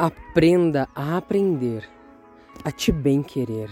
[0.00, 1.86] Aprenda a aprender,
[2.64, 3.68] a te bem querer.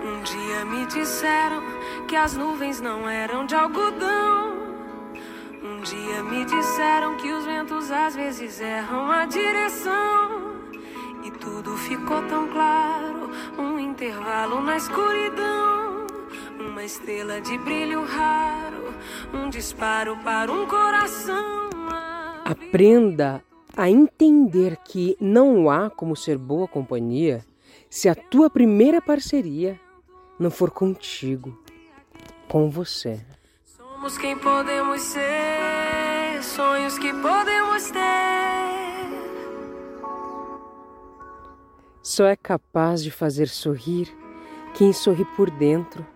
[0.00, 1.60] Um dia me disseram
[2.06, 4.60] que as nuvens não eram de algodão.
[5.60, 10.54] Um dia me disseram que os ventos às vezes erram a direção.
[11.24, 13.28] E tudo ficou tão claro,
[13.58, 15.89] um intervalo na escuridão.
[16.60, 18.94] Uma estrela de brilho raro,
[19.32, 21.70] um disparo para um coração.
[22.44, 23.42] Aprenda
[23.74, 27.46] a entender que não há como ser boa companhia
[27.88, 29.80] se a tua primeira parceria
[30.38, 31.58] não for contigo,
[32.46, 33.24] com você.
[33.64, 38.00] Somos quem podemos ser, sonhos que podemos ter.
[42.02, 44.14] Só é capaz de fazer sorrir
[44.74, 46.06] quem sorri por dentro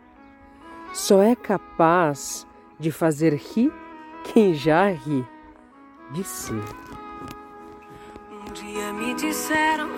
[0.95, 2.47] só é capaz
[2.79, 3.73] de fazer rir
[4.23, 5.27] quem já ri
[6.13, 6.53] de si.
[8.31, 9.89] Um dia me disseram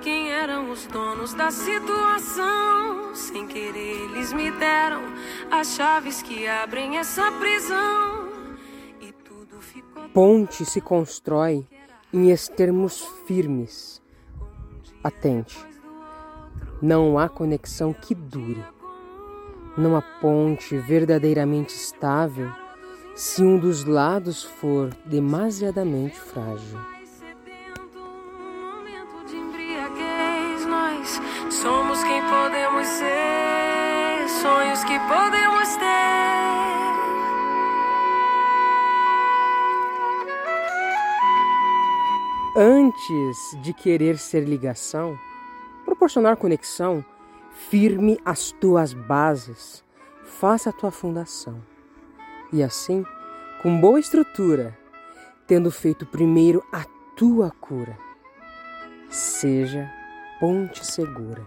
[0.00, 3.12] quem eram os donos da situação.
[3.14, 5.02] Sem querer, eles me deram
[5.50, 8.28] as chaves que abrem essa prisão.
[9.00, 10.08] E tudo ficou.
[10.10, 11.66] Ponte se constrói
[12.12, 14.00] em extremos firmes.
[15.02, 15.58] Atente,
[16.80, 18.64] não há conexão que dure
[19.96, 22.50] há ponte verdadeiramente estável
[23.16, 26.78] se um dos lados for demasiadamente frágil.
[31.50, 35.94] Somos quem podemos ser, sonhos que podemos ter.
[42.56, 45.18] Antes de querer ser ligação,
[45.84, 47.04] proporcionar conexão,
[47.54, 49.82] firme as tuas bases,
[50.24, 51.62] faça a tua fundação.
[52.52, 53.04] E assim,
[53.62, 54.76] com boa estrutura,
[55.46, 56.84] tendo feito primeiro a
[57.16, 57.96] tua cura,
[59.08, 59.90] seja
[60.40, 61.46] ponte segura.